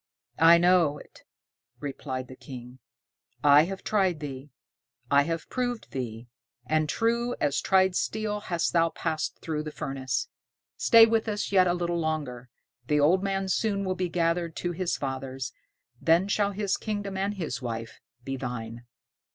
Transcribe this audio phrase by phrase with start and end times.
[0.39, 1.21] "I know it,"
[1.79, 2.79] replied the King;
[3.43, 4.49] "I have tried thee,
[5.11, 6.27] I have proved thee,
[6.65, 10.27] and true as tried steel hast thou passed through the furnace.
[10.75, 12.49] Stay with us yet a little longer,
[12.87, 15.53] the old man soon will be gathered to his fathers,
[16.01, 18.85] then shall his kingdom and his wife be thine."